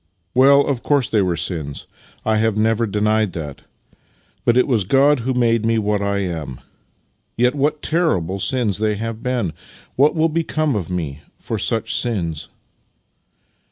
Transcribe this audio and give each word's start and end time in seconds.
"Well, 0.33 0.65
of 0.65 0.81
course 0.81 1.07
they 1.07 1.21
were 1.21 1.35
sins— 1.37 1.85
I 2.25 2.37
have 2.37 2.57
never 2.57 2.87
denied 2.87 3.33
that; 3.33 3.61
but 4.45 4.57
it 4.57 4.67
was 4.67 4.83
God 4.83 5.19
who 5.19 5.35
made 5.35 5.63
me 5.63 5.77
what 5.77 6.01
I 6.01 6.17
am. 6.23 6.59
Yet, 7.37 7.53
what 7.53 7.83
terrible 7.83 8.39
sins 8.39 8.79
they 8.79 8.95
have 8.95 9.21
been! 9.21 9.53
What 9.95 10.15
will 10.15 10.27
become 10.29 10.75
of 10.75 10.89
me 10.89 11.19
for 11.37 11.59
such 11.59 11.93
sins? 12.01 12.49